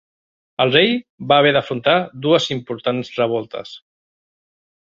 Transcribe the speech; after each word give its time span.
El 0.63 0.71
rei 0.75 0.95
va 1.31 1.37
haver 1.43 1.51
d'afrontar 1.59 1.95
dues 2.25 2.49
importants 2.57 3.13
revoltes. 3.21 3.77